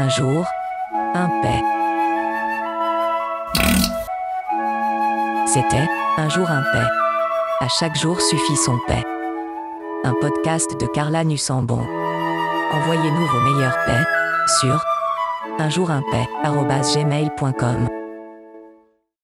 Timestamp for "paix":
1.42-1.60, 6.72-6.86, 8.86-9.02, 13.86-14.04